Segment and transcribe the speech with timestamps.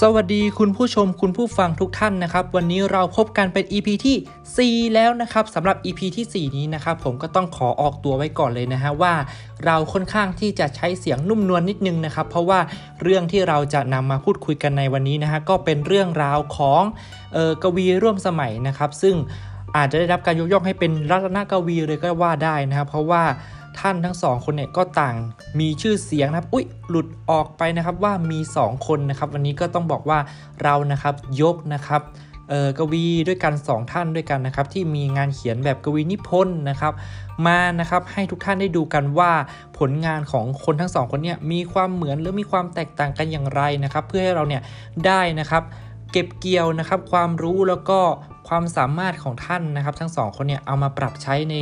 [0.00, 9.14] สวัสดีคุณผู้ชมคุณผู้ฟังทุกท่านนะครับ วันนี้เราพบกันเป็น EP ที่ 4 แล้วนะครับสำหรับ EP ที่ 4 นี้นะครับผมก็ต้องขอออกตัวไว้ก่อนเลยนะฮะว่า
[9.64, 12.60] เราค่อนข้างที่จะใช้เสียงนุ่มนวลนนิดนึงนะครับ เพราะว่า
[13.02, 16.82] เรื่องที่เราจะนำมาพูดคุยกันในวันนี้นะฮะก็เป็นเรื่องราวของ
[17.36, 19.14] ออกวีร่วมสมัยนะครับ ซึ่ง
[19.76, 23.22] อาจจะได้รับการยกย่องให้เป็นรัตนกวีเลยก็ว่าได้นะครับเพราะว่า
[23.80, 25.16] ท่านทั้งสองคนเนี่ยก็ต่าง
[25.60, 30.18] มีชื่อเสียงนะครับ อุ๊ย หลุดออกไปนะครับว่ามี 2 คนนะครับ วันนี้ก็ต้องบอกว่า
[30.62, 32.02] เรานะครับยกนะครับ
[32.50, 36.92] เออกวีด้วยกัน 2 ท่านด้วยกันนะครับ ที่มีงานเขียนแบบกวีนิพนธ์นะครับ
[37.46, 39.32] มานะครับให้ทุกท่านได้ดูกันว่า
[39.78, 44.62] ผลงานของคนทั้งสองคนเนี่ยมีความเหมือนหรือมีความแตกต่างกันอย่างไรนะครับ เพื่อให้เราเนี่ย
[45.06, 45.62] ได้นะครับ
[46.12, 48.00] เก็บเกี่ยวนะครับความรู้แล้วก็
[48.48, 51.54] ความสามารถของท่านนะครับ ทั้งสองคนเนี่ยเอามาปรับใช้ใน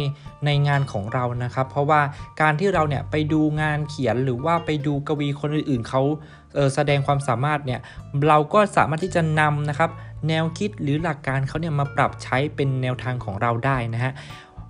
[0.47, 2.01] ในงานของเรานะครับ เพราะว่า
[2.41, 6.03] การที่เราเนี่ยไปดูงานเขียนหรือว่าไปดูกวีคนอื่นๆเขา
[6.55, 7.81] เแสดงความสามารถเนี่ย
[8.29, 9.91] เราก็สามารถที่จะนำนะครับ
[10.29, 14.13] แนวคิดหรือหลักการเขาเนี่ยมาปรับใช้เป็นแนวทางของเราได้นะฮะ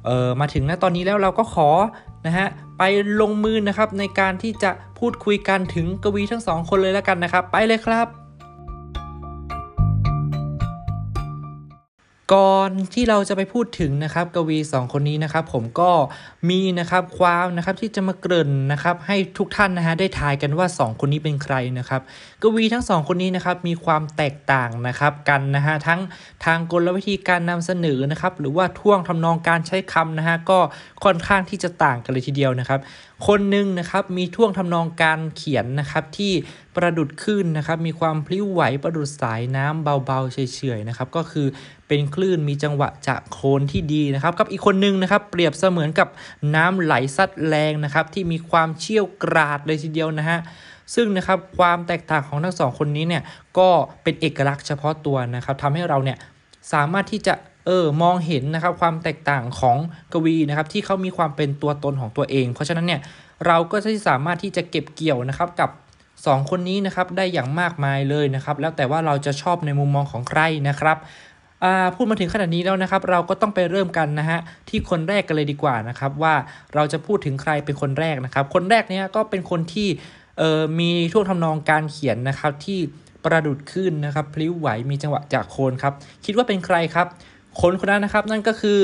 [0.05, 1.69] เออมาถึงณตอนนี้แล้วเราก็ขอ
[2.27, 2.47] นะฮะ
[2.79, 2.83] ไป
[3.20, 8.22] ลงมือนะครับในการที่จะพูดคุยกันถึงกวีทั้งสองคนเลยแล้วกันนะครับ ไปเลยครับ
[12.33, 15.91] ก่อนที่เราจะไปพูดถึงนะครับกวี 2 คนนี้นะครับผมก็
[16.48, 22.01] มีนะครับความนะครับที่จะมาเกริ่นนะครับให้ทุกท่านนะฮะได้ทายกันว่า 2 คนนี้เป็นใครนะครับ
[22.42, 26.01] กวีทั้ง 2 คนนี้นะครับมีความแตกต่างนะครับกันนะฮะทั้ง
[26.45, 30.59] ทางกลวิธีการนำเสนอนะครับหรือว่าท่วงทำนองการใช้คำนะฮะก็
[31.05, 32.81] ค่อนข้างที่จะต่างกันเลยทีเดียวนะครับ
[33.27, 36.33] คนหนึ่งนะครับมีท่วงทำนองการเขียนนะครับที่
[36.77, 40.39] ประดุดขึ้นนะครับมีความพลิ้วไหวประดุดสายน้ำเบาๆเฉ
[40.77, 41.47] ยๆนะครับก็คือ
[41.89, 46.09] เป็นคลื่นมีจังหวะจะโคนที่ดีนะครับกับอีกคนนึงนะครับเปรียบเสมือนกับ
[46.55, 50.39] น้ำไหลซัดแรงนะครับที่มีความเชี่ยวกราดเลยทีเดียวนะฮะ
[50.95, 53.23] ซึ่งนะครับความแตกต่างของทั้งสองคนนี้เนี่ย
[53.59, 53.69] ก็
[54.03, 56.19] เป็นเอกลักษณ์เฉพาะตัวนะครับทำให้เราเนี่ย
[56.73, 57.35] สามารถที่จะ
[57.67, 59.77] เออมองเห็นนะครับความแตกต่างของ
[60.12, 63.00] กวีนะครับที่เขามีความเป็นตัวตนของตัวเอง เพราะฉะนั้นเนี่ย
[63.46, 65.70] เราก็จะสามารถที่จะเก็บเกี่ยวนะครับกับ
[66.11, 70.98] 2 คนนี้นะครับได้อย่างมากมายเลยนะครับแล้วแต่ว่าเราจะชอบในมุมมองของใครนะครับ
[71.95, 76.34] พูดมาถึงขนาดนี้แล้วนะครับ เราก็ต้องไปเริ่มกันนะฮะที่คนแรกกันเลยดีกว่านะครับว่า
[76.74, 79.89] เราจะพูดถึงใครเป็นคนแรกนะครับ คนแรกเนี้ยก็เป็นคนที่
[80.80, 82.78] มีช่วงทำนองการเขียนนะครับที่
[83.24, 87.06] ประดุดขึ้นนะครับพลิ้วไหวมีจังหวะจากโคนครับคิดว่าเป็นใครครับ
[87.61, 88.83] คนคนนั้นนะครับนั่นก็คือ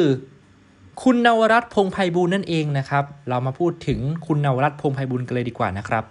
[1.02, 6.04] คุณนวรัตน์พงไพบูลนั่นเองนะครับ เรามาพูดถึงคุณนวรัตน์พงไพบูลกันเลยดีกว่านะครับ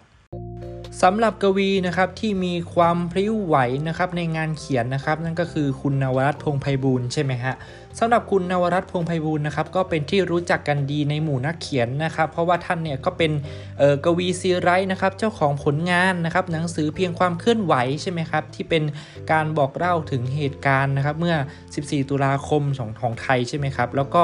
[1.01, 3.55] สำหรับกวีนะครับที่มีความพลิ้วไหว
[3.87, 7.53] นะครับในงานเขียนนะครับ นั่นก็คือคุณนวรัตน์พงไพบูลใช่ไหมฮะ
[7.99, 13.31] สำหรับคุณนวรัตน์พงไพบูลนะครับก็เป็นที่รู้จักกันดีในหมู่นักเขียนนะครับเพราะว่าท่านเนี่ยก็เป็น
[14.05, 18.83] กวีซีไรต์นะครับเจ้าของผลงานนะครับหนังสือเพียงความเคลื่อนไหวใช่ไหมครับที่เป็น
[19.31, 21.35] การบอกเล่าถึงเหตุการณ์นะครับเมื่อ
[21.71, 24.21] 14 ตุลาคมของของไทยใช่ไหมครับแล้วก็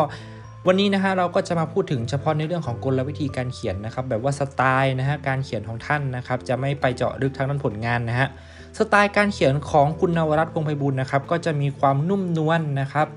[0.67, 8.29] วันนี้นะฮะเราก็จะมาพูดถึงเฉพาะในเรื่องของกลวิธีการเขียนนะครับแบบว่าสไตล์นะฮะการเขียนของท่านนะครับจะไม่ไปเจาะลึกทางด้านผลงานนะฮะ
[8.77, 13.07] สไตล์การเขียนของคุณนวรัตน์พงไพบุญนะครับ ก็จะมีความนุ่มนวลนนะครับ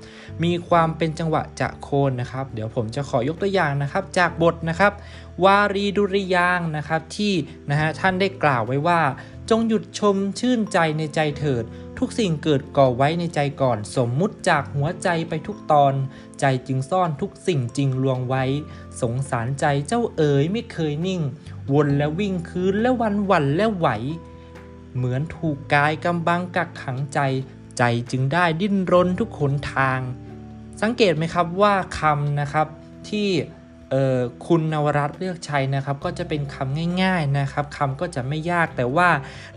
[0.43, 4.93] มีความเป็นจังหวะจะโคนนะครับ เดี๋ยวผมจะขอยกตัวอย่างนะครับ จากบทนะครับ
[5.43, 7.33] วารีดุริยางนะครับที่
[7.69, 9.01] นะฮะท่านได้กล่าวไว้ว่า
[9.49, 11.63] จงหยุดชมชื่นใจในใจเถิด
[11.99, 15.93] ทุกสิ่งเกิดก่อไว้ในใจก่อน สมมุติจากหัวใจไปทุกตอน
[16.39, 18.43] ใจจึงซ่อนทุกสิ่งจริงลวงไว้
[19.01, 21.21] สงสารใจเจ้าเอ๋ยไม่เคยนิ่ง
[21.73, 23.87] วนแล้ววิ่งคืนแล้ววันวันแล้วไหว
[24.97, 27.19] เหมือนถูกกายกำบังกักขังใจ
[27.77, 29.99] ใจจึงได้ดิ้นรนทุกขนทาง
[30.81, 32.67] สังเกตไหมครับว่าคำนะครับ
[33.09, 33.29] ที่
[34.47, 39.09] คุณนวรัตน์เลือกใช้นะครับ ก็จะเป็นคำง่าย ๆนะครับคำก็จะไม่ยากแต่ว่า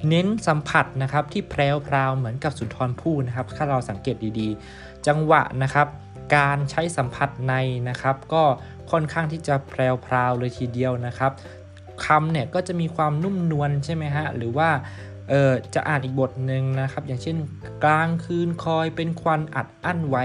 [0.08, 5.86] เน้นสัมผัสนะครับที่แพรวพราวเหมือนกับสุนทรภู่นะครับ ถ้าเราสังเกตดีๆ จังหวะนะครับ
[6.36, 7.54] การใช้สัมผัสใน
[7.88, 8.42] นะครับ ก็
[8.90, 11.32] ค่อนข้างที่จะแพรวพราวเลยทีเดียวนะครับ
[12.04, 14.68] คำเนี่ยก็จะมีความนุ่มนวลใช่ไหมฮะหรือว่า
[15.30, 17.36] เออจะอ่านอีกบทหนึ่งนะครับ อย่างเช่น
[17.84, 20.24] กลางคืนคอยเป็นควันอัดอั้นไว้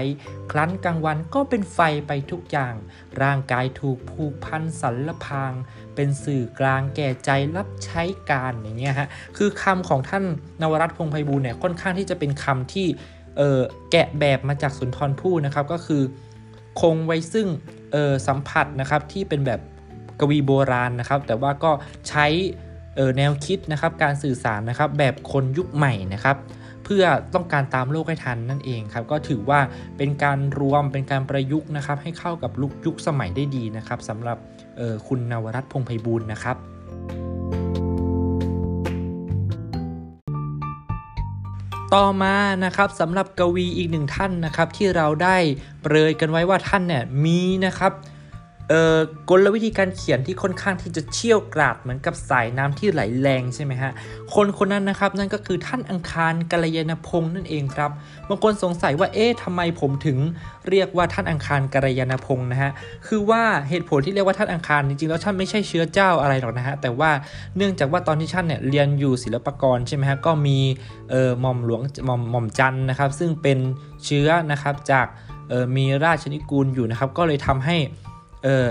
[0.50, 2.74] ครั้นกลางวันก็เป็นไฟไปทุกอย่าง
[3.22, 5.52] ร่างกายถูกผูกพันสันละพาง
[5.94, 10.24] เป็นสื่อกลางแก่ใจรับใช้การอย่างเงี้ยฮะคือคำของท่าน
[10.62, 12.86] นวรัตพงไพบูลเนี่ยค่อนข้างที่จะเป็นคำที่
[13.36, 13.60] เออ
[13.90, 16.02] แกะแบบมาจากสุนทรภู่นะครับก็คือ
[16.80, 17.46] คงไว้ซึ่ง
[17.92, 19.60] เออสัมผัสนะครับที่เป็นแบบ
[20.20, 21.70] กวีโบราณนะครับ แต่ว่าก็
[22.08, 22.26] ใช้
[23.16, 26.36] แนวคิดนะครับการสื่อสารนะครับแบบคนยุคใหม่นะครับ
[26.84, 27.04] เพื่อ
[27.34, 29.60] ต้องการตามโลกให้ทันนั่นเองครับก็ถือว่า
[29.96, 34.38] เป็นการรวมเป็นการประยุกต์นะครับให้เข้ากับลุกยุคสมัยได้ดีนะครับสำหรับ
[35.08, 36.56] คุณนวรัตน์พงไพบูลนะครับ
[41.94, 45.36] ต่อมานะครับสำหรับกวีอีกหนึ่งท่านนะครับที่เราได้
[45.82, 47.92] เปรยกันไว้ว่าท่านเนี่ยมีนะครับ
[49.30, 53.92] กลวิธีการเขียนที่ค่อนข้างที่จะเชี่ยวกราดเหมือนกับสายน้ำที่ไหลแรงใช่ไหมฮะ
[54.34, 57.90] คนคนนั้นนะครับนั่นก็คือท่านอังคารกัลยาณพงศ์นั่นเองครับ
[58.28, 60.18] บางคนสงสัยว่าเอ๊ะทำไมผมถึง
[60.68, 62.70] เรียกว่าท่านอังคารกัลยาณพงศ์นะฮะ
[63.06, 67.10] คือว่าเหตุผลที่เรียกว่าท่านอังคารจริงๆแล้วท่านไม่ใช่เชื้อเจ้าอะไรหรอกนะฮะ แต่ว่า
[67.56, 70.58] เนื่องจากว่าตอนที่ท่านเนี่ยเรียนอยู่ศิลปากรใช่ไหมฮะ ก็มี
[71.10, 73.58] เอ่อหม่อมหลวงหม่อมหม่อมจันทร์นะครับ ซึ่งเป็น
[74.04, 75.06] เชื้อนะครับจาก
[75.48, 77.78] เอ่อมีราชนิกูลอยู่นะครับ ก็เลยทำให้
[78.46, 78.68] เออ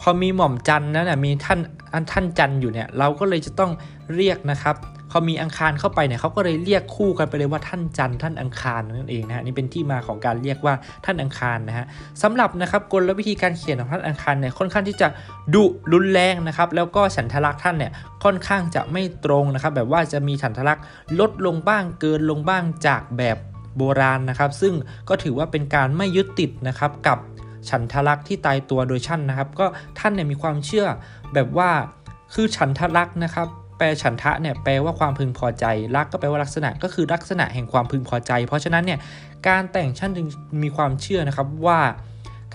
[0.00, 1.58] พอมีหม่อมจันทร์นั้นนะมีท่าน
[1.92, 3.70] อันท่านจันทร์อยู่เนี่ยเราก็เลยจะต้อง
[4.14, 4.76] เรียกนะครับ
[5.10, 10.74] พอมีอังคารเข้าไปเนี่ยเขาก็เลยเรียกคู่กันไปเลยว่าท่านจันทร์ท่านอังคารนั่นเองนะฮะนี่เป็นที่มาของการเรียกว่า
[11.04, 11.86] ท่านอังคารนะฮะ
[12.22, 15.08] สำหรับนะครับกลวิธีการเขียนของท่านอังคารเนี่ยค่อนข้างที่จะ
[15.54, 17.92] ดุรุนแรงนะครับแล้วก็ฉันทลักษณ์ท่านเนี่ย
[18.24, 20.84] ค่อนข้างจะไม่ตรงนะครับแบบว่าจะมีฉันทลักษณ์
[21.20, 23.36] ลดลงบ้างเกินลงบ้างจากแบบ
[23.76, 24.74] โบราณนะครับ ซึ่ง
[25.08, 27.18] ก็ถือว่าเป็นการไม่ยึดติดนะครับกับ
[27.68, 29.66] ฉันทลักษ์ที่ตายตัวโดยชั่นนะครับ ก็
[29.98, 30.86] ท่านเนี่ยมีความเชื่อ
[31.34, 31.70] แบบว่า
[32.34, 35.64] คือฉันทลักษ์นะครับแปลฉันทะเนี่ยแปลว่าความพึงพอใจ
[35.96, 38.98] รักก็แปลว่าลักษณะก็คือลักษณะแห่งความพึงพอใจ เพราะฉะนั้นเนี่ย
[39.48, 40.26] การแต่งท่านจึง
[40.62, 41.80] มีความเชื่อนะครับว่า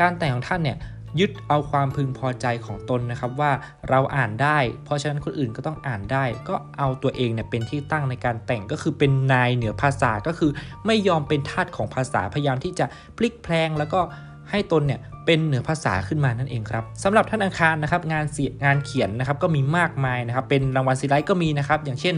[0.01, 0.77] การแต่งของท่านเนี่ย
[1.19, 3.51] ยึดเอาความพึงพอใจของตนนะครับว่า
[3.89, 10.51] เราอ่านได้ เพราะฉะนั้นคนอื่นก็ต้องอ่านได้ ก็เอาตัวเองเนี่ยเป็นที่ตั้งในการแต่งก็คือเป็นนายเหนือภาษาก็คือ
[10.85, 12.85] ไม่ยอมเป็นทาสของภาษาพยายามที่จะ
[13.17, 13.99] พลิกแพลงแล้วก็
[14.49, 22.15] ให้ตนเนี่ยเป็นเหนือภาษาขึ้นมานั่นเองครับสำหรับท่านอังคารนะครับงานเสียงานเขียนนะครับก็มีมากมายนะครับเป็นรางวัลซีไลท์ก็มีนะครับอย่างเช่น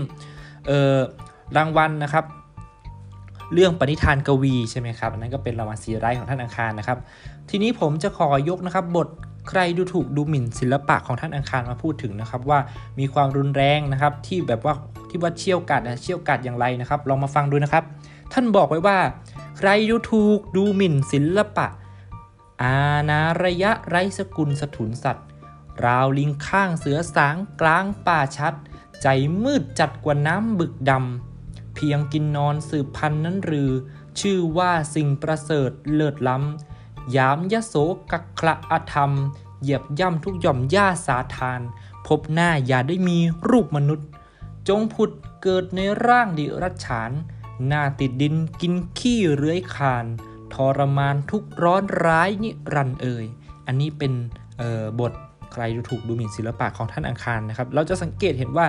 [0.68, 0.98] เออ
[1.57, 2.25] รางวัลนะครับ
[3.54, 6.98] เรื่องปณิธานกวีใช่ไหมครับอันนั้นก็เป็นรางวัลซีไลท์ของท่านอังคารนะครับ
[7.50, 9.07] ทีนี้ผมจะขอยกนะครับบท
[9.50, 12.60] ใครดูถูกดูหมิ่นศิลปะของท่านอังคารมาพูดถึงนะครับว่า
[13.00, 14.74] มีความรุนแรงนะครับที่แบบว่า
[15.10, 17.83] ที่ว่าเชี่ยวกัดนะเชี่ยวกัดอย่างไรนะครับลองมาฟังดูนะครับ
[18.33, 18.98] ท่านบอกไว้ว่า
[19.57, 21.68] ใครดูถูกดูหมิ่นศิลปะ
[22.63, 22.80] อา
[23.10, 25.28] ณาระยะไรสกุลสถุนสัตว์
[25.86, 28.54] ราวลิงข้างเสือสางกลางป่าชัด
[29.02, 29.07] ใจ
[29.44, 33.72] มืดจัดกว่าน้ำบึกดำ เพียงกินนอนสืบพันนั้นหรือ
[34.19, 37.74] ชื่อว่าสิ่งประเสริฐเลิศล้ำ ยามยโส
[38.12, 39.12] กักขระอธรรม
[39.62, 41.62] เหยียบย่ำทุกหย่อมย่าสาทาน
[42.08, 43.19] พบหน้าอย่าได้มี
[43.50, 44.08] รูปมนุษย์
[44.68, 45.12] จงผุด
[45.42, 47.12] เกิดในร่างดิรัจฉาน
[47.68, 50.06] หน้าติดดินกินขี้เรื้อยคาน
[50.56, 53.25] ทรมานทุกร้อนร้ายนิรันเอ่ย
[53.68, 54.13] อันนี้เป็น
[55.00, 55.13] บท
[55.52, 58.66] ใครดูถูกดูหมิ่นศิลปะของท่านอังคารนะครับ เราจะสังเกตเห็นว่า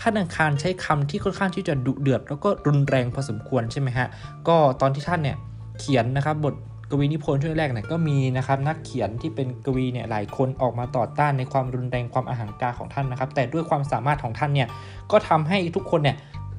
[0.00, 4.06] ท่านอังคารใช้คำที่ค่อนข้างที่จะดุเดือด แล้วก็รุนแรงพอสมควรใช่ไหมฮะ
[4.48, 5.36] ก็ตอนที่ท่านเนี่ย
[5.80, 6.54] เขียนนะครับบท
[6.90, 14.68] กวีนิพนธ์ช่วงแรกเนี่ยก็มีนะครับนักเขียนที่เป็นกวีเนี่ยหลายคนออกมาต่อต้านในความรุนแรงความอาหังการของท่านนะครับ แต่ด้วยความสามารถของท่านเนี่ย
[15.12, 16.16] ก็ทำให้ทุกคนเนี่ย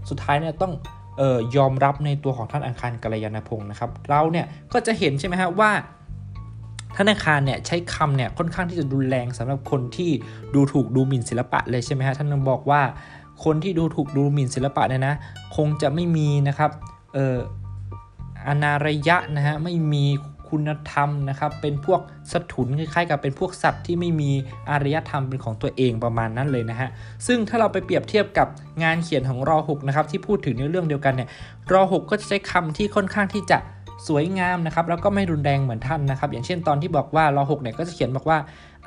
[0.09, 0.73] สุดท้ายเนี่ยต้อง
[1.21, 5.71] ออยอมรับในตัวของท่านอังคารกัลยาณพงศ์นะครับ เราเนี่ยก็จะเห็นใช่ไหมฮะว่า
[6.95, 10.11] ท่านอังคารเนี่ยใช้คำเนี่ยค่อนข้างที่จะรุนแรงสำหรับคนที่
[10.55, 12.81] ดูถูกดูหมิ่นศิลปะเลยใช่ไหมฮะท่านบอกว่า
[13.43, 15.15] คนที่ดูถูกดูหมิ่นศิลปะเนี่ยนะ
[15.55, 16.71] คงจะไม่มีนะครับ
[17.13, 17.37] เอ่อ
[18.47, 20.05] อนาระยะนะฮะไม่มี
[20.49, 22.01] คุณธรรมนะครับ เป็นพวก
[22.33, 24.31] สถุนคล้ายๆ กับเป็นพวกสัตว์ที่ไม่มี
[24.69, 26.89] อารยธรรมเป็นของตัวเองประมาณนั้นเลยนะฮะ
[27.27, 28.47] ซึ่งถ้าเราไปเปรียบเทียบกับ
[28.83, 31.29] งานเขียนของรอ6นะครับที่พูดถึงในเรื่องเดียวกันเนี่ย
[31.73, 33.57] รอ6ก็จะใช้คำที่ค่อนข้างที่จะ
[34.07, 38.37] สวยงามนะครับแล้วก็ไม่รุนแรงเหมือนท่านนะครับ อย่างเช่นตอนที่บอกว่ารอ6เนี่ยก็จะเขียนบอกว่า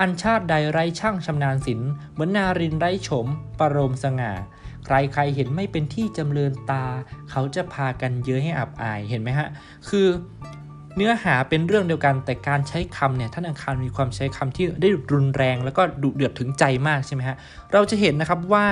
[0.00, 3.26] อันชาติใดไร้ช่างชำนาญศิลป์เหมือนนารินไร้โฉม
[3.58, 4.32] ประโลมสง่า
[4.86, 6.84] ใครใครเห็นไม่เป็นที่จำเริญตา
[7.30, 9.48] เขาจะพากันเย้ยให้อับอายเห็นไหมฮะ
[9.88, 10.06] คือ
[10.96, 17.36] เนื้อหาเป็นเรื่องเดียวกันแต่การใช้คำเนี่ยท่านอังคารมีความใช้คำที่ได้รุนแรง แล้วก็ดุเดือดถึงใจมากใช่ไหมฮะ
[17.72, 18.66] เราจะเห็นนะครับว่า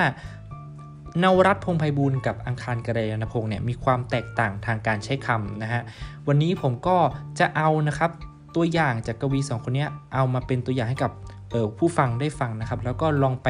[1.22, 5.82] นวรัตพงไพบูลกับอังคารกระเรยนพงศ์เนี่ยมีความแตกต่างทางการใช้คำนะฮะ
[6.28, 6.96] วันนี้ผมก็
[7.38, 8.10] จะเอานะครับ
[8.56, 11.12] ตัวอย่างจากกวีสองคนนี้เอามาเป็นตัวอย่างให้กับ
[11.52, 13.48] ออผู้ฟังได้ฟังนะครับ แล้วก็ลองไป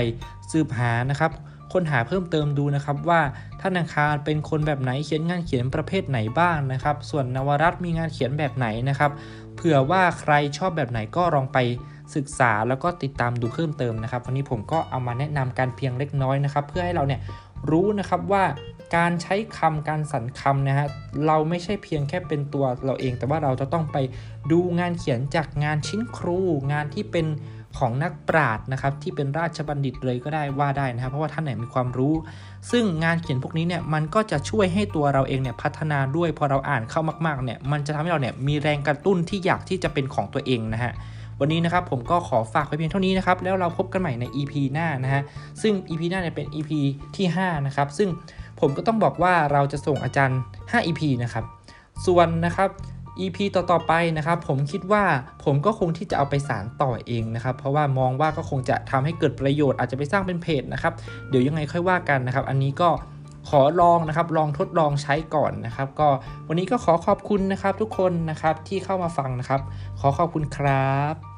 [0.50, 1.32] สืบหานะครับ
[1.72, 3.20] ค้นหาเพิ่มเติมดูนะครับว่า
[3.60, 9.10] ท่านอังคารเป็นคนแบบไหนเขียนงานเขียนประเภทไหนบ้างนะครับ ส่วนนวรัตน์มีงานเขียนแบบไหนนะครับ
[9.56, 11.58] เผื่อว่าใครชอบแบบไหนก็ลองไป
[12.14, 17.20] ศึกษาแล้วก็ติดตามดูเพิ่มเติมนะครับ วันนี้ผมก็เอามาแนะนำการเพียงเล็กน้อยนะครับ เพื่อให้เราเนี่ย
[17.70, 18.44] รู้นะครับว่า
[18.96, 20.88] การใช้คำการสรรคำนะฮะ
[21.26, 23.96] เราไม่ใช่เพียงแค่เป็นตัวเราเอง แต่ว่าเราจะต้องไป
[24.52, 26.40] ดูงานเขียนจากงานชิ้นครู
[26.72, 27.26] งานที่เป็น
[27.78, 32.14] ของนักปราชญ์นะครับที่เป็นราชบัณฑิตเลยก็ได้ว่าได้นะครับ เพราะว่าท่านไหนมีความรู้
[32.70, 40.92] ซึ่งงานเขียนพวกนี้เนี่ยมันก็จะช่วยให้ตัวเราเองเนี่ยพัฒนาด้วยพอเราอ่านเข้ามากๆเนี่ยมันจะทำให้เราเนี่ยมีแรงกระตุ้นที่อยากที่จะเป็นของตัวเองนะฮะ
[41.40, 45.22] วันนี้นะครับผมก็ขอฝากไว้เพียงเท่านี้นะครับแล้วเราพบกันใหม่ใน EP หน้านะฮะ
[45.62, 46.70] ซึ่ง EP หน้าเนี่ยเป็น EP
[47.16, 48.08] ที่ 5 นะครับ ซึ่ง
[48.60, 51.44] ผมก็ต้องบอกว่าเราจะส่งอาจารย์ 5 EP นะครับ
[52.06, 52.68] ส่วนนะครับ
[53.18, 55.04] EP ต่อๆไปนะครับผมคิดว่า
[55.44, 60.92] ผมก็คงที่จะเอาไปสารต่อเองนะครับ เพราะว่ามองว่าก็คงจะทำให้เกิดประโยชน์อาจจะไปสร้างเป็นเพจนะครับ
[61.28, 62.90] เดี๋ยวยังไงค่อยว่ากันนะครับ อันนี้ก็
[63.48, 66.08] ขอลองนะครับลองทดลองใช้ก่อนนะครับ ก็
[66.48, 69.60] วันนี้ก็ขอขอบคุณนะครับทุกคนนะครับที่เข้ามาฟังนะครับ
[70.00, 71.29] ขอขอบคุณครับ